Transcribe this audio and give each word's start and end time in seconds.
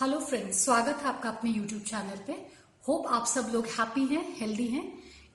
Hello 0.00 0.18
friends 0.20 0.58
स्वागत 0.64 0.98
है 1.02 1.08
आपका 1.08 1.28
अपने 1.28 1.50
यूट्यूब 1.50 1.80
चैनल 1.82 2.18
पे। 2.26 2.32
होप 2.88 3.06
आप 3.06 3.24
सब 3.26 3.48
लोग 3.52 3.66
हैप्पी 3.68 4.04
हैं 4.06 4.22
हेल्दी 4.36 4.66
हैं। 4.66 4.82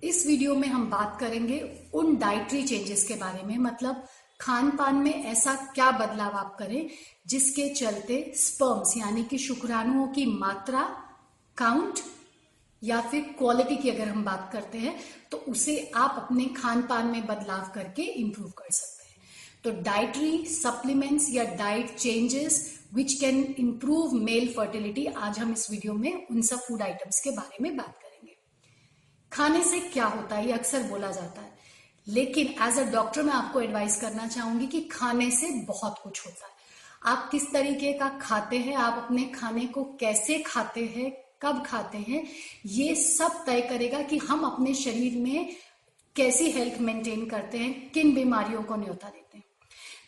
इस 0.03 0.25
वीडियो 0.27 0.53
में 0.55 0.67
हम 0.67 0.89
बात 0.89 1.17
करेंगे 1.19 1.59
उन 1.93 2.15
डाइटरी 2.17 2.61
चेंजेस 2.63 3.03
के 3.07 3.15
बारे 3.15 3.43
में 3.43 3.57
मतलब 3.57 4.05
खान 4.41 4.69
पान 4.77 4.95
में 4.95 5.11
ऐसा 5.11 5.55
क्या 5.75 5.89
बदलाव 5.91 6.37
आप 6.37 6.55
करें 6.59 6.89
जिसके 7.27 7.67
चलते 7.73 8.23
स्पर्म्स 8.37 8.95
यानी 8.97 9.23
कि 9.23 9.37
शुक्राणुओं 9.37 10.07
की 10.07 10.25
मात्रा 10.39 10.83
काउंट 11.57 11.99
या 12.81 13.01
फिर 13.01 13.33
क्वालिटी 13.37 13.75
की 13.75 13.89
अगर 13.89 14.07
हम 14.07 14.23
बात 14.23 14.49
करते 14.53 14.77
हैं 14.77 14.99
तो 15.31 15.43
उसे 15.47 15.91
आप 15.95 16.23
अपने 16.23 16.45
खान 16.57 16.81
पान 16.87 17.07
में 17.07 17.25
बदलाव 17.25 17.71
करके 17.75 18.01
इम्प्रूव 18.01 18.49
कर 18.49 18.71
सकते 18.71 19.02
हैं। 19.02 19.02
तो 19.63 19.71
डाइटरी 19.71 20.45
सप्लीमेंट्स 20.45 21.29
या 21.29 21.43
diet 21.43 21.95
changes 21.95 22.79
which 22.93 23.13
can 23.13 23.55
improve 23.59 24.13
male 24.13 24.53
fertility 24.53 25.05
आज 25.05 25.39
हम 25.39 25.53
इस 25.53 25.71
वीडियो 25.71 25.93
में 25.93 26.27
उन 26.27 26.41
सब 26.41 26.57
फ़ूड 26.57 26.81
आइटम्स 26.81 27.21
के 27.21 27.31
बारे 27.31 27.57
में 27.61 27.77
बात 27.77 27.97
करेंगे। 27.97 28.35
खाने 29.31 29.63
से 29.63 29.79
क्या 29.79 30.05
होता 30.05 30.35
है, 30.35 30.47
ये 30.47 30.53
अक्सर 30.53 30.83
बोला 30.83 31.11
जाता 31.11 31.41
है। 31.41 31.53
लेकिन 32.07 32.47
एज 32.47 32.79
अ 32.79 32.83
डॉक्टर 32.83 33.23
मैं 33.23 33.33
आपको 33.33 33.61
एडवाइस 33.61 34.01
करना 34.01 34.27
चाहूँगी 34.27 34.67
कि 34.67 34.81
खाने 34.81 35.31
से 35.31 35.49
बहुत 35.49 35.99
कुछ 36.03 36.25
होता 36.25 36.45
है। 36.45 36.51
आप 37.03 37.29
किस 37.31 37.51
तरीके 37.53 37.93
का 37.93 38.09
खाते 38.09 38.57
हैं, 38.57 38.75
आप 38.75 39.03
अपने 39.03 39.23
खाने 39.23 39.65
को 39.65 39.83
कैसे 39.83 40.39
खाते 40.39 40.85
हैं, 40.85 41.11
कब 41.41 41.63
खाते 41.65 41.97
हैं, 41.97 42.27
ये 42.65 42.95
सब 42.95 43.45
तय 43.45 43.61
करेगा 43.61 44.01
कि 44.01 44.17
हम 44.17 44.43
अपने 44.43 44.73
शरीर 44.73 45.17
में 45.17 45.55
कैसी 46.15 46.51
हेल्थ 46.51 46.81
मेंटेन 46.81 47.25
करते 47.25 47.57
हैं, 47.57 47.91
किन 47.91 48.15
बीमारियों 48.15 48.63
को 48.63 48.75
न्योता 48.75 49.07
देते 49.07 49.37
हैं। 49.37 49.43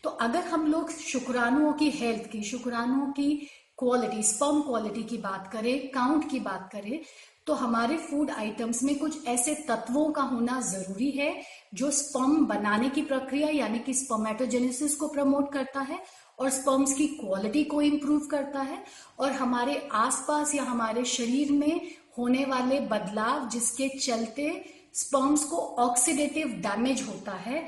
तो 0.05 0.09
अगर 0.21 0.43
हम 0.43 0.65
लोग 0.67 0.91
शुक्राणुओं 0.91 1.71
की 1.73 1.89
हेल्थ 1.89 2.25
की, 2.31 2.41
शुक्राणुओं 2.43 3.05
की 3.11 3.29
क्वालिटी 3.77 4.23
स्पर्म 4.23 4.61
क्वालिटी 4.61 5.03
की 5.03 5.17
बात 5.17 5.49
करें 5.53 5.87
काउंट 5.91 6.29
की 6.31 6.39
बात 6.39 6.69
करें 6.73 6.99
तो 7.47 7.53
हमारे 7.53 7.97
फ़ूड 7.97 8.29
आइटम्स 8.31 8.81
में 8.83 8.97
कुछ 8.99 9.25
ऐसे 9.27 9.55
तत्वों 9.67 10.05
का 10.11 10.21
होना 10.23 10.59
ज़रूरी 10.61 11.09
है 11.11 11.31
जो 11.73 11.89
स्पर्म 11.91 12.45
बनाने 12.45 12.89
की 12.89 13.01
प्रक्रिया 13.01 13.49
यानी 13.49 13.79
कि 13.79 13.93
स्पर्मेटोजेनेसिस 13.93 14.95
को 14.95 15.07
प्रमोट 15.07 15.51
करता 15.53 15.81
है 15.81 15.99
और 16.39 16.49
स्पर्म्स 16.49 16.93
की 16.93 17.07
क्वालिटी 17.15 17.63
को 17.63 17.81
इम्प्रूव 17.81 18.27
करता 18.27 18.61
है 18.61 18.83
और 19.19 19.31
हमारे 19.31 19.77
आसपास 19.93 20.55
या 20.55 20.63
हमारे 20.63 21.05
शरीर 21.05 21.51
में 21.51 21.81
होने 22.17 22.45
वाले 22.45 22.79
बदलाव 22.89 23.49
जिसके 23.49 23.89
चलते 23.97 24.49
स्पर्म्स 24.93 25.43
को 25.43 25.57
ऑक्सीडेटिव 25.79 26.47
डैमेज 26.61 27.01
होता 27.01 27.31
है 27.39 27.67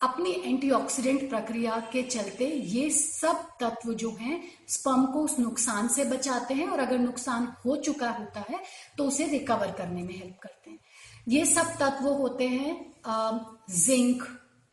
अपनी 0.00 0.30
एंटीऑक्सीडेंट 0.44 1.28
प्रक्रिया 1.30 1.76
के 1.92 2.02
चलते 2.02 2.46
ये 2.46 2.88
सब 2.90 3.42
तत्व 3.60 3.92
जो 3.94 4.10
हैं, 4.20 4.42
स्पर्म 4.68 5.04
को 5.06 5.22
उस 5.24 5.38
नुकसान 5.38 5.88
से 5.88 6.04
बचाते 6.04 6.54
हैं 6.54 6.68
और 6.68 6.80
अगर 6.80 6.98
नुकसान 6.98 7.52
हो 7.64 7.76
चुका 7.76 8.10
होता 8.10 8.44
है 8.50 8.60
तो 8.98 9.04
उसे 9.04 9.26
रिकवर 9.26 9.70
करने 9.78 10.02
में 10.02 10.14
हेल्प 10.14 10.38
करते 10.42 10.70
हैं। 10.70 10.78
ये 11.28 11.44
सब 11.46 11.74
तत्व 11.80 12.06
होते 12.22 12.48
हैं 12.48 12.74
zinc 13.76 14.22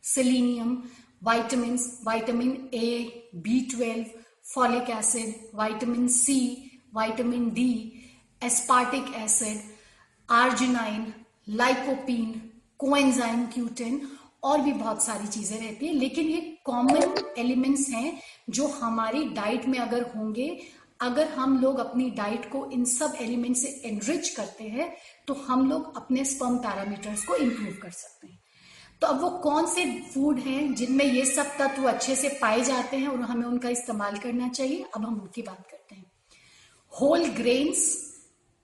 selenium 0.04 0.82
vitamin 1.24 1.78
vitamin 2.04 2.68
A 2.74 3.30
B 3.44 3.60
twelve 3.70 4.18
folic 4.54 4.90
acid 4.90 5.34
vitamin 5.54 6.08
C 6.08 6.40
vitamin 6.94 7.48
D 7.54 7.70
aspartic 8.42 9.14
acid 9.16 9.60
arginine 10.28 11.12
lycopene 11.48 12.30
coenzyme 12.78 13.46
Q ten 13.46 14.00
और 14.42 14.60
भी 14.60 14.72
बहुत 14.74 15.04
सारी 15.04 15.26
चीज़ें 15.28 15.58
रहती 15.58 15.86
है, 15.86 15.92
लेकिन 15.94 16.26
ये 16.26 16.40
कॉमन 16.64 17.14
एलिमेंट्स 17.38 17.88
हैं 17.90 18.20
जो 18.50 18.66
हमारी 18.80 19.24
डाइट 19.30 19.66
में 19.66 19.78
अगर 19.78 20.02
होंगे, 20.16 20.58
अगर 21.00 21.28
हम 21.28 21.58
लोग 21.60 21.78
अपनी 21.78 22.08
डाइट 22.12 22.50
को 22.52 22.64
इन 22.72 22.84
सब 22.86 23.16
एलिमेंट 23.20 23.56
से 23.56 23.68
एनरिच 23.84 24.28
करते 24.30 24.64
हैं 24.66 24.90
तो 25.26 25.34
हम 25.42 25.68
लोग 25.70 25.96
अपने 25.96 26.24
स्पर्म 26.24 26.56
पैरामीटर्स 26.58 27.24
को 27.24 27.36
इंप्रूव 27.36 27.74
कर 27.82 27.90
सकते 27.92 28.26
हैं। 28.26 28.38
तो 29.02 29.06
अब 29.06 29.20
वो 29.22 29.28
कौन 29.40 29.66
से 29.66 29.84
फ़ूड 30.04 30.38
हैं 30.40 30.74
जिनमें 30.74 31.04
ये 31.04 31.24
सब 31.26 31.56
तत्व 31.58 31.88
अच्छे 31.88 32.14
से 32.16 32.28
पाए 32.40 32.60
जाते 32.64 32.96
हैं 32.96 33.08
और 33.08 33.20
हमें 33.22 33.46
उनका 33.46 33.68
इस्तेमाल 33.70 34.16
करना 34.18 34.48
चाहिए? 34.50 34.84
अब 34.86 35.04
हम 35.04 35.20
उनकी 35.20 35.42
बात 35.42 35.66
करते 35.70 35.94
हैं। 35.94 36.04
Whole 36.92 37.26
grains 37.34 37.86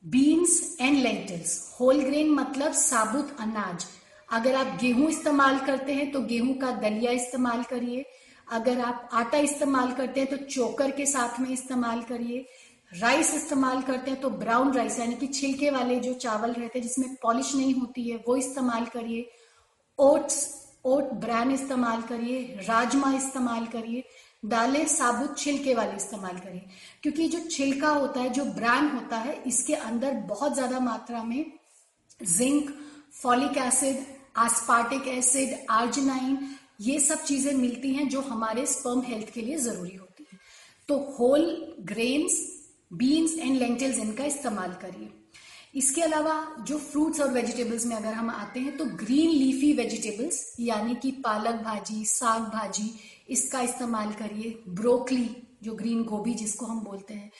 beans 0.05 0.77
and 0.81 0.97
lentils 0.99 1.77
whole 1.81 2.03
grain 2.03 2.31
मतलब 2.33 2.73
साबुत 2.75 3.37
अनाज। 3.41 3.87
अगर 4.35 4.55
आप 4.55 4.77
गेहूँ 4.81 5.09
इस्तेमाल 5.09 5.59
करते 5.67 5.95
हैं 5.95 6.11
तो 6.13 6.21
गेहूँ 6.25 6.55
का 6.59 6.71
दलिया 6.81 7.13
इस्तेमाल 7.13 7.63
करिए। 7.65 8.05
अगर 8.49 8.81
आप 8.83 9.09
आटा 9.13 9.39
इस्तेमाल 9.41 9.93
करते 9.93 10.21
हैं 10.21 10.29
तो 10.31 10.37
चोकर 10.47 10.91
के 10.91 11.07
साथ 11.07 11.41
में 11.41 11.49
इस्तेमाल 11.51 12.03
करिए। 12.03 12.47
राइस 12.93 13.35
इस्तेमाल 13.35 13.81
करते 13.83 14.11
हैं 14.11 14.21
तो 14.21 14.31
ब्राउन 14.33 14.73
राइस, 14.73 14.99
यानी 14.99 15.15
कि 15.15 15.27
छिलके 15.29 15.71
वाले 15.71 15.99
जो 16.01 16.13
चावल 16.15 16.53
रहते 16.53 16.79
हैं, 16.79 16.83
जिसमें 16.83 17.15
पॉलिश 17.23 17.55
नहीं 17.55 17.75
होती 17.75 18.09
है, 18.09 18.17
वो 18.29 18.37
इस्तेमाल 18.37 18.85
करिए। 18.87 19.31
ओट्स, 19.99 20.37
ओट 20.85 21.13
ब्रान 21.21 21.51
इस्तेमाल 21.51 22.03
करिए, 22.03 22.43
राजमा 22.69 23.13
इस्तेमाल 23.15 23.67
करिए, 23.67 24.05
दालें, 24.45 24.85
साबुत 24.87 25.39
छिलके 25.39 25.75
वाले 25.75 25.97
इस्तेमाल 25.97 26.39
करिए। 26.39 26.67
क्योंकि 27.03 27.29
जो 27.29 27.39
छिलका 27.49 27.91
होता 27.91 28.21
है, 28.21 28.31
जो 28.31 28.45
ब्रान 28.55 28.89
होता 28.91 29.19
है, 29.19 29.43
इसके 29.47 29.75
अंदर 29.75 30.13
बहुत 30.29 30.55
ज़्यादा 30.55 30.81
मात्रा 30.81 31.23
में 31.25 31.45
zinc, 32.21 32.71
folic 33.15 33.59
acid 33.59 34.05
aspartic 34.35 35.09
acid 35.09 35.57
arginine 35.71 36.39
ये 36.81 36.99
सब 37.01 37.23
चीज़ें 37.25 37.53
मिलती 37.55 37.93
हैं 37.95 38.09
जो 38.09 38.21
हमारे 38.21 38.67
स्पर्म 38.67 39.03
हेल्थ 39.03 39.33
के 39.35 39.43
लिए 39.43 39.57
ज़रूरी 39.59 39.95
होती 39.97 40.27
है। 40.33 40.39
तो 40.89 40.99
whole 41.19 41.45
grains 41.83 42.39
beans 42.93 43.39
and 43.39 43.59
lentils 43.59 43.99
इनका 43.99 44.25
इस्तेमाल 44.25 44.73
करिए। 44.83 45.11
इसके 45.75 46.03
अलावा 46.03 46.35
जो 46.61 46.79
फ्रूट्स 46.81 47.21
और 47.21 47.31
वेजिटेबल्स 47.33 47.87
में 47.87 47.95
अगर 47.97 48.13
हम 48.13 48.31
आते 48.31 48.61
हैं 48.61 48.77
तो 48.77 48.85
ग्रीन 48.97 49.31
लीफी 49.31 49.73
वेजिटेबल्स 49.73 50.45
यानी 50.61 50.95
कि 50.95 51.11
पालक 51.25 51.63
भाजी, 51.63 52.05
साग 52.05 52.43
भाजी, 52.53 52.91
इसका 53.29 53.61
इस्तेमाल 53.61 54.13
करिए। 54.13 54.63
ब्रोकली, 54.69 55.29
जो 55.63 55.75
ग्रीन 55.75 56.03
गोभी 56.05 56.35
जिसको 56.35 56.67
हम 56.67 56.81
बोलते 56.81 57.15
हैं। 57.15 57.31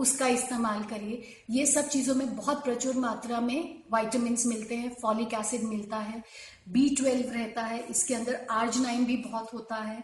उसका 0.00 0.26
इस्तेमाल 0.28 0.82
करिए। 0.84 1.22
ये 1.50 1.66
सब 1.66 1.88
चीज़ों 1.88 2.14
में 2.14 2.36
बहुत 2.36 2.64
प्रचुर 2.64 2.96
मात्रा 2.98 3.40
में 3.40 3.82
वाइटामिन 3.92 4.36
मिलते 4.46 4.76
हैं 4.76 4.94
फॉलिक 5.02 5.34
एसिड 5.34 5.62
मिलता 5.64 5.96
है 5.98 6.22
बी 6.68 6.88
ट्वेल्व 6.96 7.32
रहता 7.32 7.62
है, 7.62 7.78
इसके 7.80 8.14
अंदर 8.14 8.46
आर्ज 8.50 8.80
नाइन 8.82 9.04
भी 9.04 9.16
बहुत 9.18 9.54
होता 9.54 9.76
है 9.76 10.02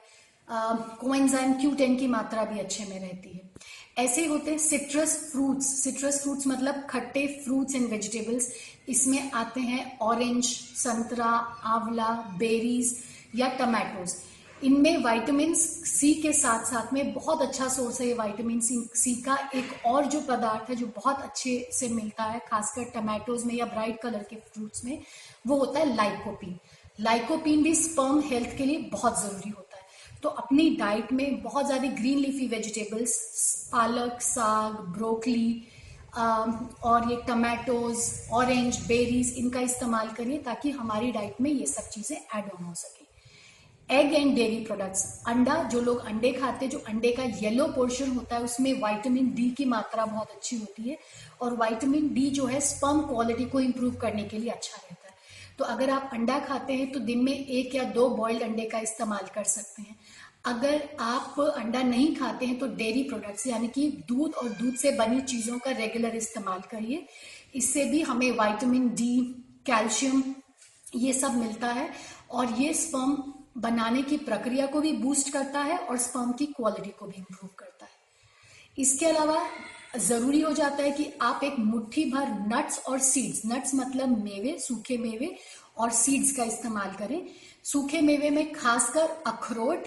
कोएंजाइम 0.49 1.53
क्यू 1.55 1.71
टेन 1.75 1.97
की 1.97 2.07
मात्रा 2.09 2.45
भी 2.45 2.59
अच्छे 2.59 2.85
में 2.85 2.99
रहती 3.01 3.31
है। 3.31 3.51
ऐसे 3.99 4.25
होते 4.27 4.51
हैं 4.51 4.59
सिट्रस 4.59 5.17
फ्रूट्स 5.31 5.67
सिट्रस 5.83 6.21
फ्रूट्स 6.23 6.47
मतलब 6.47 6.87
खट्टे 6.91 7.27
फ्रूट्स 7.45 7.75
एंड 7.75 7.89
वेजिटेबल्स 7.91 8.53
इसमें 8.89 9.31
आते 9.33 9.61
हैं 9.63 9.99
ऑरेंज 10.03 10.45
संतरा, 10.45 11.25
आंवला 11.25 12.11
बेरीज 12.39 12.97
या 13.35 13.49
टमाटोज 13.59 14.15
इनमें 14.63 15.03
वाइटामिन 15.05 15.55
सी 15.55 16.13
के 16.15 16.33
साथ 16.33 16.65
साथ 16.65 16.93
में 16.93 17.13
बहुत 17.13 17.43
अच्छा 17.43 17.67
सोर्स 17.69 18.01
है 18.01 18.07
ये 18.07 18.15
वाइटामिन 18.15 18.61
सी 18.61 19.15
का। 19.23 19.37
एक 19.55 19.87
और 19.87 20.07
जो 20.07 20.21
पदार्थ 20.21 20.71
है 20.71 20.77
जो 20.77 20.87
बहुत 20.97 21.21
अच्छे 21.21 21.69
से 21.73 21.89
मिलता 21.89 22.25
है, 22.25 22.39
खासकर 22.49 22.85
टमाटोज 22.95 23.45
में 23.45 23.55
या 23.55 23.67
ब्राइट 23.67 24.01
कलर 24.03 24.27
के 24.31 24.37
फ्रूट्स 24.37 24.85
में, 24.85 24.99
वो 25.47 25.59
होता 25.59 25.81
है 25.81 25.95
लाइकोपिन 25.97 26.59
लाइकोपिन 27.01 27.63
भी 27.63 27.75
स्पर्म 27.75 28.21
हेल्थ 28.27 28.57
के 28.59 28.65
लिए 28.65 28.79
बहुत 28.93 29.21
ज़रूरी 29.23 29.51
होता 29.51 29.77
है। 29.77 29.85
तो 30.23 30.29
अपनी 30.29 30.69
डाइट 30.77 31.13
में 31.13 31.43
बहुत 31.43 31.67
ज़्यादा 31.67 31.89
ग्रीन 31.95 32.19
लीफी 32.19 32.47
वेजिटेबल्स 32.49 33.69
पालक, 33.73 34.21
साग 34.23 34.79
ब्रोकली 34.97 35.63
और 36.17 37.11
ये 37.11 37.17
टमाटोज 37.27 37.99
ऑरेंज 38.33 38.79
बेरीज 38.87 39.35
इनका 39.39 39.61
इस्तेमाल 39.61 40.09
करिए 40.17 40.39
ताकि 40.45 40.71
हमारी 40.73 41.13
डाइट 41.13 41.41
में 41.41 41.51
ये 41.51 41.67
सब 41.67 41.91
चीज़ें 41.91 42.17
ऐड 42.17 42.51
ऑन 42.51 42.65
हो 42.65 42.75
सके। 42.75 43.06
एग 43.89 44.15
एंड 44.15 44.35
डेयरी 44.35 44.57
प्रोडक्ट्स 44.65 45.03
अंडा, 45.29 45.55
जो 45.63 45.81
लोग 45.81 45.99
अंडे 46.07 46.33
खाते 46.33 46.65
हैं, 46.65 46.71
जो 46.71 46.79
अंडे 46.89 47.11
का 47.13 47.23
येलो 47.43 47.67
पोर्शन 47.75 48.11
होता 48.11 48.37
है, 48.37 48.43
उसमें 48.43 48.73
विटामिन 48.75 49.33
डी 49.35 49.49
की 49.51 49.65
मात्रा 49.65 50.05
बहुत 50.07 50.31
अच्छी 50.31 50.57
होती 50.57 50.89
है 50.89 50.97
और 51.41 51.55
विटामिन 51.57 52.09
डी 52.15 52.29
जो 52.31 52.47
है 52.47 52.61
स्पर्म 52.63 53.01
क्वालिटी 53.03 53.45
को 53.45 53.61
इम्प्रूव 53.61 53.95
करने 53.97 54.23
के 54.25 54.39
लिए 54.39 54.51
अच्छा 54.51 54.77
रहता 54.77 55.09
है। 55.09 55.15
तो 55.59 55.65
अगर 55.65 55.91
आप 55.91 56.11
अंडा 56.13 56.39
खाते 56.39 56.73
हैं 56.73 56.91
तो 56.93 57.01
दिन 57.01 57.23
में 57.25 57.33
एक 57.33 57.75
या 57.75 57.85
दो 57.93 58.09
बॉइल्ड 58.11 58.43
अंडे 58.43 58.65
का 58.65 58.79
इस्तेमाल 58.79 59.29
कर 59.35 59.45
सकते 59.45 59.83
हैं। 59.83 59.97
अगर 60.47 60.89
आप 61.01 61.41
अंडा 61.41 61.83
नहीं 61.85 62.15
खाते 62.17 62.47
हैं 62.47 62.59
तो 62.59 62.67
डेयरी 62.75 63.03
प्रोडक्ट्स 63.03 63.47
यानी 63.47 63.69
कि 63.69 63.89
दूध 64.09 64.35
और 64.35 64.49
दूध 64.51 64.75
से 64.75 64.91
बनी 64.99 65.21
चीज़ों 65.23 65.59
का 65.59 65.71
रेगुलर 65.73 66.17
इस्तेमाल 66.17 66.61
करिए। 66.71 67.07
इससे 67.55 67.85
भी 67.85 68.01
हमें 68.03 68.31
वाइटामिन 68.33 68.89
डी 68.91 69.17
कैल्शियम 69.67 70.23
ये 70.97 71.13
सब 71.13 71.35
मिलता 71.37 71.69
है 71.69 71.89
और 72.31 72.53
ये 72.61 72.73
स्पर्म 72.75 73.17
बनाने 73.57 74.03
की 74.03 74.17
प्रक्रिया 74.17 74.67
को 74.67 74.81
भी 74.81 74.93
बूस्ट 74.93 75.33
करता 75.33 75.61
है 75.61 75.79
और 75.79 75.97
स्पर्म 75.99 76.33
की 76.33 76.47
क्वालिटी 76.47 76.91
को 76.91 77.07
भी 77.07 77.17
इंप्रूव 77.19 77.51
करता 77.59 77.85
है। 77.85 77.95
इसके 78.79 79.07
अलावा 79.07 79.47
ज़रूरी 79.99 80.41
हो 80.41 80.53
जाता 80.53 80.83
है 80.83 80.91
कि 80.91 81.13
आप 81.23 81.45
एक 81.45 81.59
मुट्ठी 81.59 82.05
भर 82.05 82.29
नट्स 82.49 82.79
और 82.79 82.99
सीड्स 82.99 83.43
नट्स 83.47 83.75
मतलब 83.75 84.23
मेवे, 84.25 84.59
सूखे 84.59 84.99
मेवे 84.99 85.37
और 85.79 85.91
सीड्स 85.91 86.37
का 86.37 86.45
इस्तेमाल 86.45 86.93
करें। 86.99 87.29
सूखे 87.65 88.01
मेवे 88.01 88.31
में 88.31 88.53
खासकर 88.53 89.23
अखरोट, 89.27 89.87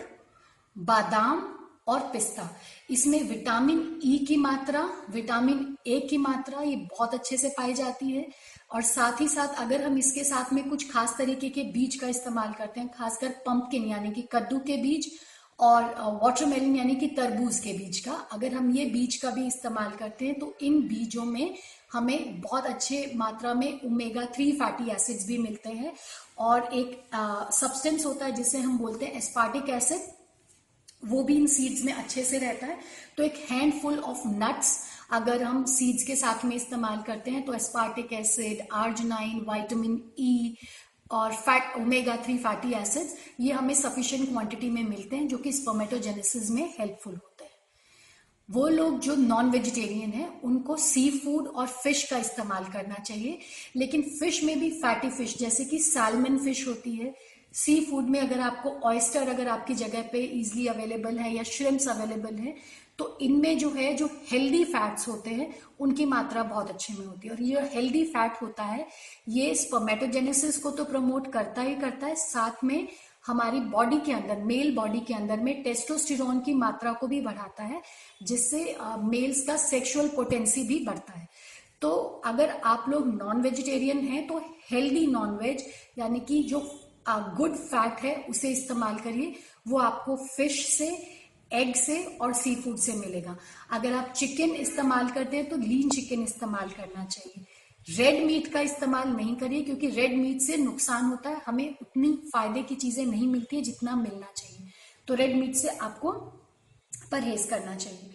बादाम 0.75 1.47
और 1.87 1.99
पिस्ता। 2.13 2.49
इसमें 2.89 3.21
विटामिन 3.23 3.99
ई 4.03 4.17
e 4.17 4.27
की 4.27 4.35
मात्रा 4.37 4.81
विटामिन 5.09 5.75
ए 5.87 5.99
की 5.99 6.17
मात्रा 6.17 6.61
ये 6.61 6.75
बहुत 6.75 7.13
अच्छे 7.13 7.37
से 7.37 7.49
पाई 7.49 7.73
जाती 7.73 8.09
है। 8.11 8.27
और 8.71 8.81
साथ 8.83 9.21
ही 9.21 9.27
साथ 9.27 9.61
अगर 9.61 9.83
हम 9.83 9.97
इसके 9.97 10.23
साथ 10.23 10.53
में 10.53 10.67
कुछ 10.69 10.89
खास 10.91 11.15
तरीके 11.17 11.49
के 11.49 11.63
बीज 11.73 11.95
का 11.95 12.07
इस्तेमाल 12.07 12.53
करते 12.53 12.79
हैं, 12.79 12.89
खासकर 12.89 13.29
पंपकिन 13.45 13.85
यानी 13.85 14.11
कि 14.11 14.27
कद्दू 14.31 14.59
के 14.67 14.77
बीज 14.77 15.11
और 15.59 15.83
वाटरमेलन 16.23 16.75
यानी 16.75 16.95
कि 16.95 17.07
तरबूज 17.17 17.59
के 17.59 17.73
बीज 17.73 17.99
का। 17.99 18.13
अगर 18.33 18.53
हम 18.53 18.69
ये 18.71 18.85
बीज 18.87 19.15
का 19.15 19.29
भी 19.31 19.45
इस्तेमाल 19.47 19.91
करते 19.99 20.25
हैं 20.25 20.39
तो 20.39 20.53
इन 20.61 20.81
बीजों 20.87 21.25
में 21.25 21.55
हमें 21.93 22.39
बहुत 22.41 22.65
अच्छे 22.65 23.11
मात्रा 23.15 23.53
में 23.53 23.79
ओमेगा 23.85 24.25
थ्री 24.35 24.51
फैटी 24.51 24.91
एसिड्स 24.91 25.25
भी 25.27 25.37
मिलते 25.37 25.69
हैं 25.71 25.93
और 26.39 26.69
एक 26.73 27.01
सब्सटेंस 27.53 28.05
होता 28.05 28.25
है 28.25 28.31
जिसे 28.31 28.59
हम 28.59 28.77
बोलते 28.77 29.05
हैं 29.05 29.17
एस्पार्टिक 29.17 29.69
एसिड 29.69 30.07
वो 31.05 31.23
भी 31.23 31.35
इन 31.37 31.45
सीड्स 31.47 31.83
में 31.85 31.91
अच्छे 31.93 32.23
से 32.23 32.37
रहता 32.37 32.67
है। 32.67 32.77
तो 33.17 33.23
एक 33.23 33.35
हैंडफुल 33.49 33.99
ऑफ़ 33.99 34.27
नट्स 34.27 34.77
अगर 35.09 35.43
हम 35.43 35.63
सीड्स 35.65 36.03
के 36.03 36.15
साथ 36.15 36.45
में 36.45 36.55
इस्तेमाल 36.55 37.01
करते 37.07 37.31
हैं 37.31 37.45
तो 37.45 37.53
aspartic 37.53 38.13
acid 38.13 38.67
arginine 38.73 39.43
vitamin 39.47 40.01
E 40.19 40.55
और 41.11 41.33
fat 41.35 41.75
omega 41.77 42.15
three 42.25 42.37
fatty 42.37 42.73
acids 42.73 43.15
ये 43.39 43.51
हमें 43.51 43.73
सफिशिएंट 43.75 44.27
क्वांटिटी 44.29 44.69
में 44.69 44.83
मिलते 44.83 45.15
हैं, 45.15 45.27
जो 45.27 45.37
कि 45.37 45.51
स्पर्मेटोजेनेसिस 45.51 46.49
में 46.51 46.73
हेल्पफुल 46.79 47.13
होते 47.13 47.43
हैं। 47.43 47.57
वो 48.49 48.67
लोग 48.67 48.99
जो 48.99 49.15
नॉन 49.15 49.49
वेजिटेरियन 49.51 50.11
है, 50.11 50.27
उनको 50.43 50.75
सी 50.77 51.09
फ़ूड 51.17 51.47
और 51.47 51.67
फ़िश 51.67 52.03
का 52.09 52.17
इस्तेमाल 52.17 52.65
करना 52.73 52.95
चाहिए, 52.95 53.39
लेकिन 53.75 54.01
फ़िश 54.19 54.43
में 54.43 54.59
भी 54.59 54.69
फैटी 54.71 55.09
फ़िश 55.09 55.37
जैसे 55.37 55.65
कि 55.65 55.79
सैलमन 55.79 56.37
फ़िश 56.37 56.67
होती 56.67 56.95
है 56.95 57.13
सी 57.53 57.79
फ़ूड 57.85 58.09
में 58.09 58.19
अगर 58.19 58.39
आपको 58.39 58.69
ऑयस्टर 58.87 59.29
अगर 59.29 59.47
आपकी 59.47 59.75
जगह 59.75 60.01
पे 60.11 60.19
इजिली 60.21 60.67
अवेलेबल 60.67 61.17
है 61.17 61.33
या 61.35 61.43
श्रिम्स 61.43 61.87
अवेलेबल 61.87 62.35
है 62.35 62.55
तो 62.99 63.17
इनमें 63.21 63.57
जो 63.57 63.69
है, 63.69 63.93
जो 63.93 64.09
हेल्दी 64.31 64.63
फैट्स 64.65 65.07
होते 65.07 65.29
हैं, 65.31 65.53
उनकी 65.79 66.05
मात्रा 66.05 66.43
बहुत 66.45 66.69
अच्छे 66.69 66.93
में 66.93 67.05
होती 67.05 67.27
है। 67.27 67.33
और 67.33 67.41
ये 67.41 67.61
हेल्दी 67.73 68.03
फैट 68.05 68.41
होता 68.41 68.63
है, 68.63 68.87
ये 69.29 69.53
स्पर्मेटोजेनेसिस 69.55 70.57
को 70.57 70.71
तो 70.71 70.85
प्रमोट 70.85 71.31
करता 71.33 71.61
ही 71.61 71.75
करता 71.75 72.07
है, 72.07 72.15
साथ 72.17 72.63
में 72.63 72.87
हमारी 73.27 73.59
बॉडी 73.71 73.99
के 73.99 74.11
अंदर 74.13 74.43
मेल 74.43 74.75
बॉडी 74.75 74.99
के 74.99 75.13
अंदर 75.13 75.39
में 75.39 75.61
टेस्टोस्टिरोन 75.63 76.39
की 76.39 76.53
मात्रा 76.55 76.91
को 76.93 77.07
भी 77.07 77.19
बढ़ाता 77.21 77.63
है, 77.63 77.81
जिससे 78.23 78.75
मेल्स 79.03 79.41
का 79.47 79.55
सेक्सुअल 79.57 80.07
पोटेंसी 80.07 80.63
भी 80.67 80.79
बढ़ता 80.85 81.13
है। 81.13 81.27
तो 81.81 81.89
अगर 82.25 82.49
आप 82.65 82.85
लोग 82.89 83.07
नॉन 83.15 83.41
वेजिटेरियन 83.41 83.99
हैं 83.99 84.25
तो 84.27 84.41
हेल्दी 84.71 85.05
नॉन 85.07 85.37
वेज 85.37 85.65
यानी 85.99 86.19
कि 86.19 86.41
जो 86.43 86.59
गुड 87.09 87.55
फैट 87.55 87.99
है, 87.99 88.15
उसे 88.29 88.49
इस्तेमाल 88.49 88.95
करिए। 88.95 89.35
वो 89.67 89.77
आपको 89.79 90.15
फ़िश 90.27 90.65
से 90.67 90.89
एग 91.51 91.73
से 91.75 92.03
और 92.21 92.33
सी 92.33 92.55
फ़ूड 92.55 92.77
से 92.79 92.93
मिलेगा। 92.95 93.37
अगर 93.71 93.93
आप 93.93 94.11
चिकन 94.13 94.55
इस्तेमाल 94.57 95.09
करते 95.09 95.37
हैं 95.37 95.49
तो 95.49 95.57
लीन 95.57 95.89
चिकन 95.89 96.23
इस्तेमाल 96.23 96.69
करना 96.71 97.05
चाहिए। 97.05 97.45
रेड 97.87 98.23
मीट 98.25 98.47
का 98.53 98.61
इस्तेमाल 98.61 99.07
नहीं 99.09 99.35
करिए, 99.35 99.61
क्योंकि 99.61 99.89
रेड 99.89 100.17
मीट 100.17 100.41
से 100.41 100.57
नुकसान 100.57 101.05
होता 101.05 101.29
है। 101.29 101.41
हमें 101.45 101.69
उतनी 101.71 102.11
फ़ायदे 102.33 102.63
की 102.63 102.75
चीज़ें 102.77 103.05
नहीं 103.05 103.27
मिलती 103.27 103.55
है 103.55 103.61
जितना 103.63 103.95
मिलना 103.97 104.27
चाहिए। 104.37 104.67
तो 105.07 105.13
रेड 105.15 105.35
मीट 105.35 105.55
से 105.55 105.69
आपको 105.69 106.11
परहेज 107.11 107.45
करना 107.49 107.75
चाहिए। 107.75 108.09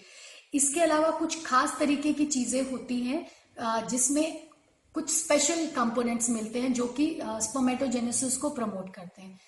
इसके 0.54 0.81
अलावा 0.81 1.10
कुछ 1.19 1.44
खास 1.44 1.76
तरीके 1.78 2.12
की 2.12 2.26
चीज़ें 2.26 2.70
होती 2.70 3.00
हैं 3.00 3.86
जिसमें 3.88 4.48
कुछ 4.94 5.10
स्पेशल 5.10 5.66
कंपोनेंट्स 5.66 6.28
मिलते 6.31 6.60
हैं, 6.60 6.72
जो 6.72 6.86
कि 6.88 7.06
स्पोमेटोजेनेसिस 7.22 8.36
को 8.36 8.50
प्रमोट 8.50 8.92
करते 8.94 9.22
हैं। 9.22 9.38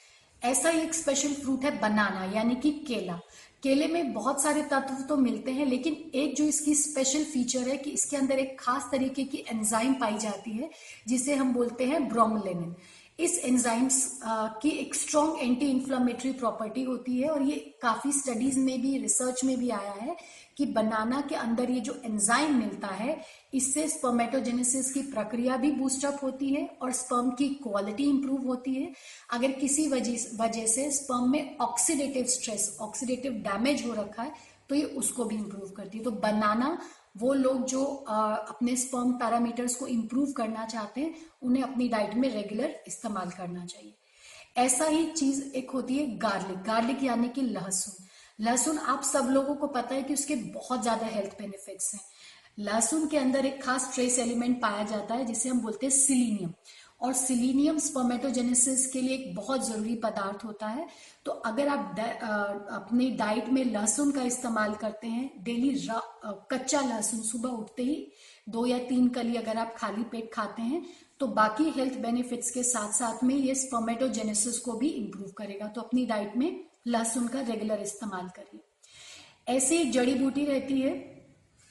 ऐसा 0.42 0.68
ही 0.68 0.80
एक 0.80 0.94
स्पेशल 0.94 1.32
फ्रूट 1.34 1.64
है 1.64 1.78
बनाना 1.80 2.24
यानी 2.32 2.54
कि 2.54 2.70
केला। 2.88 3.18
केले 3.62 3.86
में 3.86 4.12
बहुत 4.12 4.42
सारे 4.42 4.62
तत्व 4.62 5.02
तो 5.08 5.16
मिलते 5.16 5.52
हैं, 5.52 5.66
लेकिन 5.66 5.94
एक 6.14 6.34
जो 6.36 6.44
इसकी 6.44 6.74
स्पेशल 6.74 7.24
फीचर 7.24 7.68
है 7.68 7.76
कि 7.76 7.90
इसके 7.90 8.16
अंदर 8.16 8.38
एक 8.38 8.56
खास 8.60 8.88
तरीके 8.92 9.24
की 9.24 9.38
एंजाइम 9.48 9.94
पाई 9.94 10.18
जाती 10.18 10.50
है, 10.50 10.70
जिसे 11.08 11.34
हम 11.34 11.52
बोलते 11.54 11.86
हैं 11.86 12.08
ब्रोमोलेनिन 12.08 12.74
इस 13.18 13.38
एंजाइम्स 13.38 14.20
की 14.62 14.68
एक 14.70 14.94
स्ट्रॉन्ग 14.94 15.38
एंटी 15.42 15.66
इन्फ्लामेटरी 15.66 16.32
प्रॉपर्टी 16.32 16.82
होती 16.84 17.16
है 17.18 17.28
और 17.28 17.42
ये 17.42 17.56
काफ़ी 17.82 18.12
स्टडीज़ 18.12 18.58
में 18.58 18.80
भी 18.82 18.96
रिसर्च 18.98 19.44
में 19.44 19.56
भी 19.58 19.70
आया 19.70 19.92
है 19.92 20.16
कि 20.56 20.66
बनाना 20.66 21.20
के 21.20 21.34
अंदर 21.34 21.70
ये 21.70 21.80
जो 21.80 21.94
एंजाइम 22.04 22.54
मिलता 22.58 22.88
है, 22.88 23.20
इससे 23.54 23.86
स्पर्मेटोजेनेसिस 23.88 24.92
की 24.92 25.02
प्रक्रिया 25.04 25.56
भी 25.56 25.70
बूस्टअप 25.72 26.18
होती 26.22 26.52
है 26.54 26.66
और 26.82 26.92
स्पर्म 26.92 27.30
की 27.30 27.48
क्वालिटी 27.62 28.04
इंप्रूव 28.04 28.46
होती 28.46 28.74
है। 28.74 28.92
अगर 29.30 29.52
किसी 29.54 29.88
वजह 29.88 30.66
से 30.66 30.90
स्पर्म 30.92 31.30
में 31.32 31.56
ऑक्सीडेटिव 31.60 32.26
स्ट्रेस 32.26 32.76
ऑक्सीडेटिव 32.80 33.32
डैमेज 33.48 33.86
हो 33.86 33.92
रखा 33.94 34.22
है 34.22 34.32
तो 34.70 34.74
ये 34.74 34.84
उसको 34.98 35.24
भी 35.24 35.34
इंप्रूव 35.36 35.68
करती 35.76 35.98
है। 35.98 36.04
तो 36.04 36.10
बनाना 36.12 36.78
वो 37.16 37.32
लोग 37.34 37.64
जो 37.66 37.84
अपने 37.84 38.76
स्पर्म 38.76 39.12
पैरामीटर्स 39.12 39.74
को 39.74 39.86
इम्प्रूव 39.88 40.32
करना 40.32 40.64
चाहते 40.66 41.00
हैं, 41.00 41.14
उन्हें 41.42 41.62
अपनी 41.62 41.88
डाइट 41.88 42.14
में 42.14 42.28
रेगुलर 42.30 42.74
इस्तेमाल 42.86 43.30
करना 43.30 43.64
चाहिए। 43.66 43.94
ऐसा 44.56 44.84
ही 44.84 45.06
चीज़ 45.06 45.42
एक 45.54 45.70
होती 45.70 45.96
है 45.98 46.06
गार्लिक 46.18 46.62
गार्लिक 46.64 47.02
यानी 47.02 47.28
कि 47.28 47.42
लहसुन। 47.42 48.04
लहसुन 48.40 48.78
आप 48.78 49.02
सब 49.04 49.28
लोगों 49.30 49.54
को 49.54 49.66
पता 49.68 49.94
है 49.94 50.02
कि 50.02 50.14
उसके 50.14 50.34
बहुत 50.34 50.82
ज़्यादा 50.82 51.06
हेल्थ 51.06 51.38
बेनिफिट्स 51.38 51.94
हैं। 51.94 52.00
लहसुन 52.58 53.06
के 53.08 53.18
अंदर 53.18 53.46
एक 53.46 53.62
खास 53.62 53.90
ट्रेस 53.94 54.18
एलिमेंट 54.18 54.60
पाया 54.60 54.82
जाता 54.84 55.14
है, 55.14 55.24
जिसे 55.24 55.48
हम 55.48 55.60
बोलते 55.60 55.86
हैं 55.86 55.92
सिलीनियम 55.92 56.52
और 57.00 57.12
सिलीनियम 57.12 57.78
स्पर्मेटोजेनेसिस 57.78 58.86
के 58.86 59.00
लिए 59.00 59.14
एक 59.14 59.34
बहुत 59.36 59.66
ज़रूरी 59.66 59.94
पदार्थ 59.94 60.44
होता 60.44 60.66
है। 60.66 60.86
तो 61.24 61.32
अगर 61.32 61.68
आप 61.68 61.98
अपनी 62.72 63.10
डाइट 63.10 63.48
में 63.48 63.64
लहसुन 63.64 64.10
का 64.12 64.22
इस्तेमाल 64.24 64.74
करते 64.74 65.06
हैं 65.06 65.30
डेली 65.44 65.74
कच्चा 66.52 66.80
लहसुन 66.80 67.20
सुबह 67.22 67.48
उठते 67.50 67.82
ही 67.82 68.06
दो 68.48 68.66
या 68.66 68.78
तीन 68.88 69.08
कली 69.08 69.36
अगर 69.36 69.58
आप 69.58 69.74
खाली 69.78 70.02
पेट 70.02 70.32
खाते 70.34 70.62
हैं 70.62 70.84
तो 71.20 71.26
बाकी 71.26 71.64
हेल्थ 71.70 71.98
बेनिफिट्स 72.00 72.50
के 72.50 72.62
साथ 72.62 72.92
साथ 72.92 73.24
में 73.24 73.34
ये 73.34 73.54
स्पर्मेटोजेनेसिस 73.54 74.58
को 74.58 74.72
भी 74.72 74.88
इंप्रूव 74.88 75.30
करेगा। 75.38 75.66
तो 75.66 75.80
अपनी 75.80 76.06
डाइट 76.06 76.36
में 76.36 76.64
लहसुन 76.86 77.28
का 77.28 77.40
रेगुलर 77.42 77.82
इस्तेमाल 77.82 78.28
करिए। 78.36 78.60
ऐसी 79.48 79.76
एक 79.76 79.90
जड़ी 79.92 80.14
बूटी 80.14 80.44
रहती 80.44 80.80
है 80.80 80.94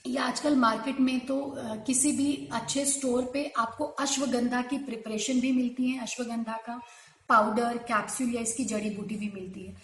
या 0.06 0.24
आजकल 0.24 0.56
मार्केट 0.56 1.00
में 1.00 1.20
तो 1.20 1.36
किसी 1.88 2.12
भी 2.12 2.48
अच्छे 2.54 2.86
स्टोर 2.86 3.30
पे 3.34 3.46
आपको 3.58 3.86
अश्वगंधा 4.00 4.62
की 4.62 4.78
प्रिपरेशन 4.80 5.40
भी 5.42 5.52
मिलती 5.52 5.90
है, 5.90 6.02
अश्वगंधा 6.02 6.58
का 6.68 6.80
पाउडर, 7.30 7.78
कैप्सूल 7.88 8.34
या 8.36 8.42
इसकी 8.42 8.64
जड़ी 8.66 8.90
बूटी 8.90 9.16
भी 9.16 9.32
मिलती 9.36 9.66
है। 9.66 9.76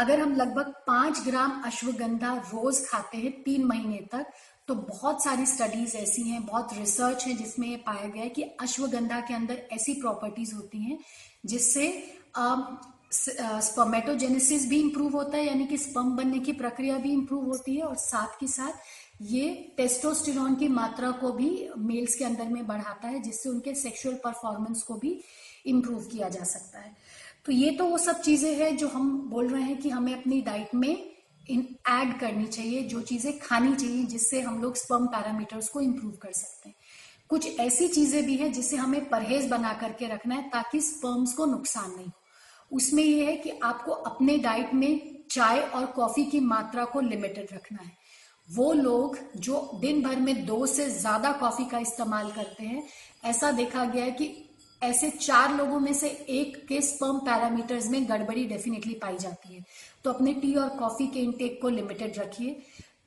अगर 0.00 0.20
हम 0.20 0.34
लगभग 0.36 0.72
पाँच 0.86 1.20
ग्राम 1.26 1.60
अश्वगंधा 1.66 2.34
रोज 2.44 2.84
खाते 2.88 3.18
हैं 3.18 3.32
तीन 3.42 3.64
महीने 3.64 3.98
तक 4.12 4.26
तो 4.68 4.74
बहुत 4.74 5.22
सारी 5.24 5.46
स्टडीज़ 5.46 5.96
ऐसी 5.96 6.22
हैं, 6.22 6.44
बहुत 6.46 6.72
रिसर्च 6.78 7.26
है 7.26 7.34
जिसमें 7.34 7.68
ये 7.68 7.76
पाया 7.86 8.08
गया 8.08 8.22
है 8.22 8.28
कि 8.28 8.42
अश्वगंधा 8.60 9.20
के 9.20 9.34
अंदर 9.34 9.62
ऐसी 9.72 9.92
प्रॉपर्टीज़ 10.00 10.54
होती 10.54 10.78
हैं 10.80 10.98
जिससे 11.46 11.88
स्पर्मेटोजेनेसिस 13.62 14.68
भी 14.68 14.80
इंप्रूव 14.80 15.12
होता 15.12 15.36
है, 15.36 15.46
यानी 15.46 15.66
कि 15.66 15.76
स्पम 15.78 16.16
बनने 16.16 16.38
की 16.38 16.52
प्रक्रिया 16.54 16.96
भी 16.98 17.12
इंप्रूव 17.12 17.44
होती 17.46 17.76
है 17.76 17.82
और 17.82 17.94
साथ 17.96 18.40
के 18.40 18.46
साथ 18.48 18.72
ये 19.22 19.74
टेस्टोस्टेरॉन 19.76 20.54
की 20.54 20.68
मात्रा 20.68 21.10
को 21.10 21.32
भी 21.32 21.68
मेल्स 21.78 22.14
के 22.14 22.24
अंदर 22.24 22.44
में 22.44 22.66
बढ़ाता 22.66 23.08
है, 23.08 23.22
जिससे 23.22 23.48
उनके 23.48 23.74
सेक्सुअल 23.74 24.14
परफॉर्मेंस 24.14 24.82
को 24.82 24.94
भी 24.94 25.20
इम्प्रूव 25.66 26.04
किया 26.04 26.28
जा 26.28 26.44
सकता 26.44 26.78
है। 26.78 26.96
तो 27.46 27.52
ये 27.52 27.70
तो 27.70 27.84
वो 27.84 27.98
सब 27.98 28.20
चीज़ें 28.20 28.54
हैं 28.54 28.76
जो 28.76 28.88
हम 28.88 29.28
बोल 29.30 29.48
रहे 29.48 29.62
हैं 29.62 29.76
कि 29.76 29.90
हमें 29.90 30.14
अपनी 30.14 30.40
डाइट 30.40 30.74
में 30.74 31.12
इन 31.50 31.76
ऐड 31.88 32.18
करनी 32.20 32.46
चाहिए, 32.46 32.82
जो 32.82 33.00
चीज़ें 33.00 33.38
खानी 33.38 33.76
चाहिए, 33.76 34.04
जिससे 34.04 34.40
हम 34.40 34.62
लोग 34.62 34.76
स्पर्म 34.76 35.06
पैरामीटर्स 35.06 35.68
को 35.68 35.80
इम्प्रूव 35.80 36.12
कर 36.12 36.32
सकते 36.32 36.68
हैं। 36.68 36.76
कुछ 37.28 37.60
ऐसी 37.60 37.88
चीज़ें 37.88 38.24
भी 38.24 38.36
है 38.36 38.48
जिससे 38.48 38.76
हमें 38.76 39.08
परहेज 39.08 39.48
बना 39.48 39.72
करके 39.72 40.06
रखना 40.06 40.34
है 40.34 40.48
ताकि 40.48 40.80
स्पर्म्स 40.80 41.32
को 41.32 41.46
नुकसान 41.46 41.90
नहीं 41.90 42.06
हो। 42.06 42.76
उसमें 42.76 43.02
यह 43.02 43.26
है 43.26 43.36
कि 43.36 43.50
आपको 43.50 43.92
अपने 43.92 44.38
डाइट 44.38 44.74
में 44.74 45.24
चाय 45.30 45.60
और 45.60 45.86
कॉफ़ी 45.86 46.24
की 46.24 46.40
मात्रा 46.40 46.84
को 46.84 47.00
लिमिटेड 47.00 47.48
रखना 47.52 47.82
है। 47.82 48.05
वो 48.48 48.72
लोग 48.72 49.18
जो 49.38 49.60
दिन 49.80 50.02
भर 50.02 50.16
में 50.16 50.44
दो 50.46 50.64
से 50.66 50.88
ज़्यादा 50.90 51.32
कॉफ़ी 51.32 51.64
का 51.64 51.78
इस्तेमाल 51.78 52.30
करते 52.32 52.64
हैं, 52.64 52.82
ऐसा 53.24 53.50
देखा 53.52 53.84
गया 53.84 54.04
है 54.04 54.10
कि 54.12 54.34
ऐसे 54.82 55.10
चार 55.10 55.56
लोगों 55.56 55.78
में 55.80 55.92
से 55.94 56.08
एक 56.30 56.56
के 56.68 56.80
स्पर्म 56.82 57.18
पैरामीटर्स 57.18 57.88
में 57.90 58.08
गड़बड़ी 58.08 58.44
डेफिनेटली 58.46 58.94
पाई 58.94 59.16
जाती 59.18 59.54
है। 59.54 59.64
तो 60.04 60.12
अपने 60.12 60.32
टी 60.34 60.54
और 60.54 60.68
कॉफ़ी 60.78 61.06
के 61.06 61.20
इनटेक 61.20 61.60
को 61.62 61.68
लिमिटेड 61.68 62.18
रखिए। 62.18 62.50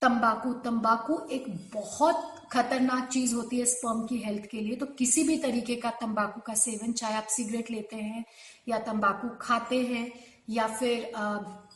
तंबाकू 0.01 0.53
तंबाकू 0.65 1.19
एक 1.31 1.45
बहुत 1.73 2.25
खतरनाक 2.51 3.07
चीज़ 3.09 3.35
होती 3.35 3.59
है 3.59 3.65
स्पर्म 3.65 4.05
की 4.07 4.17
हेल्थ 4.17 4.45
के 4.51 4.61
लिए। 4.61 4.75
तो 4.75 4.85
किसी 4.99 5.23
भी 5.23 5.37
तरीके 5.37 5.75
का 5.75 5.89
तंबाकू 5.91 6.41
का 6.41 6.53
सेवन, 6.55 6.91
चाहे 6.93 7.15
आप 7.15 7.27
सिगरेट 7.29 7.71
लेते 7.71 7.95
हैं 7.95 8.23
या 8.69 8.79
तंबाकू 8.81 9.29
खाते 9.41 9.81
हैं 9.83 10.11
या 10.49 10.67
फिर 10.69 11.11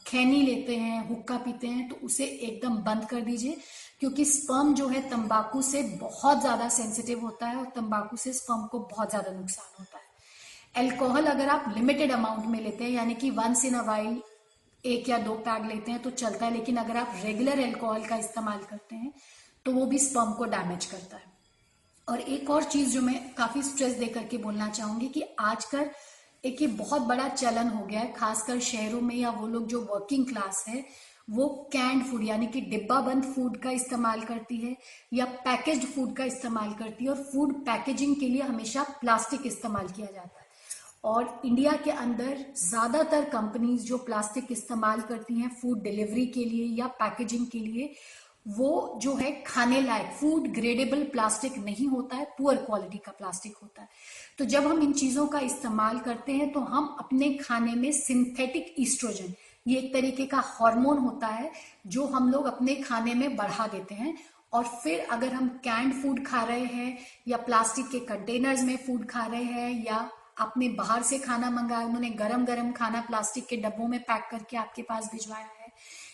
खैनी 0.06 0.42
लेते 0.42 0.76
हैं, 0.76 1.08
हुक्का 1.08 1.38
पीते 1.38 1.68
हैं 1.68 1.88
तो 1.90 1.96
उसे 2.06 2.26
एकदम 2.26 2.78
बंद 2.84 3.06
कर 3.06 3.22
दीजिए, 3.22 3.58
क्योंकि 4.00 4.26
स्पर्म 4.26 4.74
जो 4.74 4.88
है 4.88 5.02
तंबाकू 5.10 5.62
से 5.62 5.82
बहुत 6.00 6.42
ज़्यादा 6.42 6.70
सेंसिटिव 6.72 7.20
होता 7.20 7.48
है 7.48 7.56
और 7.56 7.66
तंबाकू 7.76 8.18
से 8.18 8.34
स्पर्म 8.34 8.66
को 8.68 8.80
बहुत 8.82 9.10
ज़्यादा 9.10 9.32
नुकसान 9.32 9.76
होता 9.80 9.98
है। 9.98 10.12
एल्कोहल 10.78 11.26
अगर 11.28 11.50
आप 11.50 11.74
लिमिटेड 11.76 12.12
अमाउंट 12.12 12.46
में 12.46 12.60
लेते 12.62 12.84
हैं, 12.84 12.92
यानी 12.92 13.16
कि 13.16 13.30
वंस 13.32 13.66
इन 13.66 13.74
अ 13.74 13.82
वाइल 13.84 14.22
एक 14.84 15.10
या 15.10 15.18
दो 15.20 15.34
पैग 15.36 15.66
लेते 15.66 15.92
हैं 15.92 16.02
तो 16.02 16.10
चलता 16.12 16.46
है, 16.46 16.54
लेकिन 16.54 16.78
अगर 16.78 16.98
आप 16.98 17.14
रेगुलर 17.24 17.60
एल्कोहल 17.62 18.06
का 18.06 18.16
इस्तेमाल 18.18 18.60
करते 18.70 18.96
हैं 18.96 19.14
तो 19.66 19.72
वो 19.72 19.86
भी 19.86 20.00
स्पर्म 20.00 20.32
को 20.34 20.46
डैमेज 20.48 20.86
करता 20.86 21.18
है। 21.18 21.32
और 22.08 22.20
एक 22.22 22.50
और 22.50 22.64
चीज़ 22.66 22.90
जो 22.90 23.02
मैं 23.02 23.34
काफ़ी 23.34 23.62
स्ट्रेस 23.64 23.94
दे 23.98 24.08
करके 24.08 24.38
बोलना 24.40 24.68
चाहूँगी 24.70 25.08
कि 25.10 25.22
आजकल 25.42 25.90
एक 26.44 26.62
ये 26.62 26.68
बहुत 26.70 27.02
बड़ा 27.02 27.28
चलन 27.30 27.68
हो 27.70 27.86
गया 27.86 28.00
है, 28.00 28.12
खासकर 28.14 28.60
शहरों 28.60 29.02
में 29.02 29.16
या 29.16 29.30
वो 29.32 29.48
लोग 29.48 29.68
जो 29.68 29.82
वर्किंग 29.84 30.26
क्लास 30.28 30.64
है, 30.68 30.84
वो 31.30 31.48
कैंड 31.74 32.04
फ़ूड 32.06 32.24
यानी 32.24 32.48
कि 32.48 32.62
डिब्बा 32.62 33.00
बंद 33.02 33.24
फ़ूड 33.26 33.58
का 33.58 33.72
इस्तेमाल 33.72 34.22
करती 34.22 34.58
है 34.58 34.76
या 35.14 35.26
पैकेज्ड 35.46 35.84
फ़ूड 35.86 36.16
का 36.16 36.24
इस्तेमाल 36.24 36.74
करती 36.80 37.06
है 37.06 37.12
और 37.12 37.24
फ़ूड 37.24 37.54
पैकेजिंग 37.66 38.16
के 38.16 38.28
लिए 38.28 38.42
हमेशा 38.42 38.84
प्लास्टिक 39.02 39.46
इस्तेमाल 39.48 39.88
किया 39.88 40.08
जाता 40.08 40.40
है। 40.40 40.52
और 41.06 41.42
इंडिया 41.46 41.72
के 41.76 41.92
अंदर 41.92 42.46
ज़्यादातर 42.58 43.24
कंपनीज़ 43.30 43.86
जो 43.86 43.98
प्लास्टिक 43.98 44.52
इस्तेमाल 44.52 45.02
करती 45.02 45.40
हैं 45.40 45.50
फ़ूड 45.62 45.82
डिलीवरी 45.84 46.26
के 46.28 46.44
लिए 46.46 46.66
या 46.78 46.88
पैकेजिंग 47.00 47.48
के 47.48 47.60
लिए 47.60 47.94
वो 48.46 49.00
जो 49.02 49.14
है 49.16 49.32
खाने 49.44 49.82
लायक 49.82 50.12
फ़ूड 50.12 50.48
ग्रेडेबल 50.48 51.04
प्लास्टिक 51.04 51.58
नहीं 51.58 51.88
होता 51.88 52.16
है 52.16 52.26
पुअर 52.38 52.56
क्वालिटी 52.56 52.98
का 52.98 53.12
प्लास्टिक 53.12 53.56
होता 53.64 53.82
है। 53.82 53.88
तो 54.38 54.46
जब 54.46 54.68
हम 54.68 54.82
इन 54.82 54.94
चीज़ों 54.94 55.28
का 55.28 55.40
इस्तेमाल 55.40 56.00
करते 56.00 56.32
हैं 56.32 56.52
तो 56.52 56.60
हम 56.60 56.96
अपने 57.00 57.34
खाने 57.34 57.76
में 57.76 57.92
सिंथेटिक 57.92 58.74
ईस्ट्रोजन 58.80 59.34
ये 59.66 59.78
एक 59.80 59.94
तरीके 59.94 60.26
का 60.26 60.40
हार्मोन 60.46 60.98
होता 60.98 61.28
है, 61.28 61.52
जो 61.88 62.06
हम 62.06 62.30
लोग 62.32 62.46
अपने 62.46 62.76
खाने 62.76 63.14
में 63.14 63.36
बढ़ा 63.36 63.68
देते 63.68 63.96
हैं। 63.96 64.18
और 64.54 64.64
फिर 64.64 65.00
अगर 65.00 65.34
हम 65.34 65.48
कैंड 65.64 65.94
फ़ूड 65.94 66.26
खा 66.26 66.42
रहे 66.44 66.66
हैं, 66.66 66.98
या 67.28 67.38
प्लास्टिक 67.38 67.86
के 67.86 68.00
कंटेनर्स 68.00 68.64
में 68.64 68.76
फ़ूड 68.78 69.06
खा 69.10 69.26
रहे 69.26 69.44
हैं, 69.44 69.86
या 69.86 70.10
आपने 70.40 70.70
बाहर 70.70 71.04
से 71.04 71.20
खाना 71.20 71.50
मंगाया, 71.50 71.86
उन्होंने 71.86 72.10
गरम 72.10 72.46
गरम 72.46 72.72
खाना 72.72 73.02
प्लास्टिक 73.02 73.48
के 73.48 73.58
डब्बों 73.58 73.88
में 73.88 74.00
पैक 74.00 74.28
करके 74.32 74.58
आपके 74.58 74.82
पास 74.82 75.10
भिजवाया 75.12 75.48
है, 75.62 75.72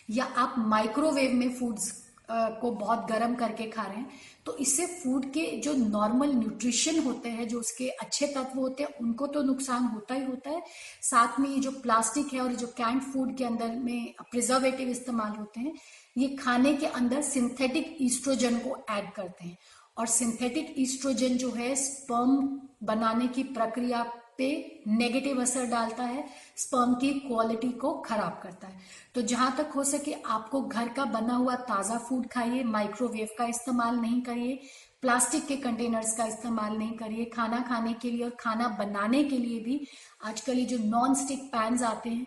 या 0.10 0.26
आप 0.38 0.56
माइक्रोवेव 0.58 1.34
में 1.34 1.54
फूड्स 1.54 1.92
को 2.32 2.72
बहुत 2.72 3.08
गर्म 3.10 3.36
करके 3.36 3.64
खा 3.64 3.84
रहे 3.84 3.98
हैं। 3.98 4.10
तो 4.46 4.58
इससे 4.58 4.86
फ़ूड 4.86 5.26
के 5.26 5.46
जो 5.46 5.74
नॉर्मल 5.74 6.34
न्यूट्रिशन 6.34 7.00
होते 7.00 7.30
हैं, 7.30 7.48
जो 7.48 7.60
उसके 7.60 7.90
अच्छे 7.90 8.28
तत्व 8.28 8.60
होते 8.60 8.84
हैं, 8.84 8.90
उनको 9.02 9.28
तो 9.28 9.44
नुकसान 9.44 9.84
होता 9.84 10.14
ही 10.14 10.26
होता 10.26 10.50
है। 10.50 10.62
साथ 11.02 11.40
में 11.40 11.50
ये 11.50 11.60
जो 11.60 11.72
प्लास्टिक 11.72 12.34
है 12.34 12.42
और 12.42 12.54
जो 12.54 12.68
कैंड 12.68 13.02
फ़ूड 13.02 13.38
के 13.38 13.44
अंदर 13.44 13.76
में 13.76 14.14
प्रिजर्वेटिव 14.32 14.90
इस्तेमाल 14.90 15.32
होते 15.32 15.60
हैं, 15.60 15.74
ये 16.18 16.28
खाने 16.28 16.74
के 16.74 16.86
अंदर 16.86 17.22
सिंथेटिक 17.22 17.98
ईस्ट्रोजन 18.02 18.58
को 18.58 18.86
ऐड 18.90 19.12
करते 19.12 19.46
हैं। 19.46 19.58
और 19.98 20.08
सिंथेटिक 20.08 20.76
ईस्ट्रोजन 20.78 21.28
जो 21.28 21.52
है 21.52 21.76
स्पर्म 21.76 22.62
बनाने 22.84 23.28
की 23.28 23.44
प्रक्रिया 23.44 24.04
पे 24.40 24.50
नेगेटिव 24.90 25.42
असर 25.42 25.66
डालता 25.68 26.04
है 26.06 26.24
स्पर्म 26.58 26.94
की 26.96 27.14
क्वालिटी 27.20 27.70
को 27.78 27.94
खराब 28.02 28.40
करता 28.44 28.68
है। 28.68 28.80
तो 29.16 29.22
जहाँ 29.24 29.56
तक 29.58 29.72
हो 29.76 29.84
सके 29.86 30.14
आपको 30.28 30.62
घर 30.64 30.90
का 30.90 31.06
बना 31.08 31.36
हुआ 31.36 31.56
ताज़ा 31.68 31.98
फ़ूड 32.00 32.28
खाइए 32.32 32.64
माइक्रोवेव 32.66 33.28
का 33.38 33.46
इस्तेमाल 33.48 33.96
नहीं 33.98 34.22
करिए 34.22 34.60
प्लास्टिक 35.02 35.46
के 35.48 35.56
कंटेनर्स 35.58 36.16
का 36.16 36.26
इस्तेमाल 36.26 36.78
नहीं 36.78 36.98
करिए, 36.98 37.26
खाना 37.26 37.60
खाने 37.68 37.94
के 37.94 38.10
लिए 38.12 38.24
और 38.24 38.36
खाना 38.40 38.68
बनाने 38.80 39.24
के 39.24 39.38
लिए 39.38 39.60
भी 39.60 39.80
आजकल 40.24 40.58
ये 40.60 40.66
जो 40.66 40.78
नॉन 40.80 41.14
स्टिक 41.16 41.44
पैन 41.52 41.84
आते 41.86 42.10
हैं, 42.10 42.26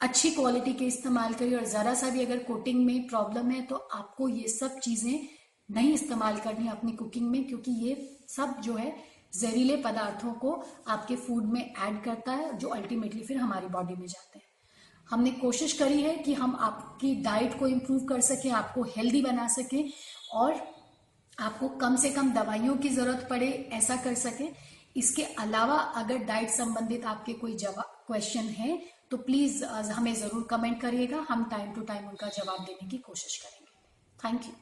अच्छी 0.00 0.30
क्वालिटी 0.30 0.72
के 0.72 0.84
इस्तेमाल 0.86 1.34
करिए 1.34 1.56
और 1.56 1.64
जरा 1.68 1.94
सा 1.94 2.10
भी 2.10 2.24
अगर 2.24 2.38
कोटिंग 2.44 2.84
में 2.86 3.08
प्रॉब्लम 3.08 3.50
है 3.50 3.62
तो 3.62 3.76
आपको 3.94 4.28
ये 4.28 4.48
सब 4.48 4.78
चीज़ें 4.78 5.28
नहीं 5.68 5.92
इस्तेमाल 5.94 6.36
करनी 6.38 6.68
अपनी 6.68 6.92
कुकिंग 6.92 7.30
में 7.30 7.44
क्योंकि 7.44 7.72
ये 7.80 7.94
सब 8.28 8.60
जो 8.60 8.74
है 8.74 8.94
जहरीले 9.32 9.76
पदार्थों 9.78 10.32
को 10.34 10.52
आपके 10.88 11.16
फ़ूड 11.16 11.44
में 11.46 11.60
ऐड 11.60 12.02
करता 12.04 12.32
है, 12.32 12.56
जो 12.58 12.68
अल्टीमेटली 12.70 13.22
फिर 13.22 13.36
हमारी 13.36 13.66
बॉडी 13.68 13.94
में 13.94 14.06
जाते 14.06 14.38
हैं। 14.38 14.48
हमने 15.08 15.30
कोशिश 15.32 15.72
करी 15.72 16.00
है 16.02 16.16
कि 16.16 16.34
हम 16.34 16.56
आपकी 16.62 17.14
डाइट 17.22 17.58
को 17.58 17.66
इम्प्रूव 17.68 18.04
कर 18.06 18.20
सकें, 18.22 18.50
आपको 18.52 18.82
हेल्दी 18.96 19.22
बना 19.22 19.46
सकें 19.50 19.90
और 20.32 20.60
आपको 21.38 21.68
कम 21.78 21.96
से 21.96 22.10
कम 22.10 22.32
दवाइयों 22.32 22.76
की 22.76 22.88
ज़रूरत 22.90 23.26
पड़े, 23.30 23.48
ऐसा 23.72 23.96
कर 23.96 24.14
सके। 24.16 24.48
इसके 24.96 25.22
अलावा 25.38 25.76
अगर 25.96 26.18
डाइट 26.24 26.50
संबंधित 26.50 27.04
आपके 27.06 27.32
कोई 27.34 27.54
जवाब 27.56 27.96
क्वेश्चन 28.06 28.48
है 28.54 28.80
तो 29.10 29.16
प्लीज़ 29.18 29.64
हमें 29.64 30.14
ज़रूर 30.14 30.46
कमेंट 30.50 30.80
करिएगा। 30.80 31.26
हम 31.28 31.44
टाइम 31.50 31.72
टू 31.74 31.80
टाइम 31.82 32.08
उनका 32.08 32.28
जवाब 32.30 32.64
देने 32.64 32.88
की 32.88 32.98
कोशिश 33.00 33.36
करेंगे। 33.36 33.70
Thank 34.18 34.44
you 34.46 34.52